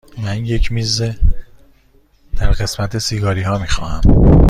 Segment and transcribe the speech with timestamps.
[0.23, 1.01] من یک میز
[2.37, 4.01] در قسمت سیگاری ها می خواهم.